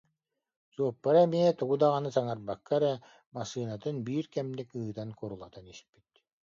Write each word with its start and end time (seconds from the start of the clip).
Суоппара 0.73 1.21
эмиэ 1.27 1.49
тугу 1.59 1.75
даҕаны 1.81 2.09
саҥарбакка 2.15 2.75
эрэ, 2.79 2.93
массыынатын 3.35 3.95
биир 4.05 4.25
кэмник 4.33 4.69
ыытан 4.81 5.09
курулатан 5.19 5.65
испит 5.73 6.07